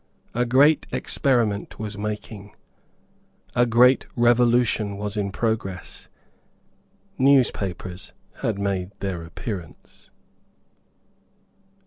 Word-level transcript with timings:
A 0.33 0.45
great 0.45 0.87
experiment 0.91 1.77
was 1.77 1.95
making. 1.95 2.55
A 3.55 3.67
great 3.67 4.07
revolution 4.15 4.97
was 4.97 5.15
in 5.15 5.31
progress. 5.31 6.09
Newspapers 7.19 8.11
had 8.37 8.57
made 8.57 8.89
their 8.99 9.23
appearance. 9.23 10.09